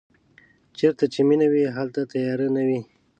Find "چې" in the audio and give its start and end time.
1.13-1.19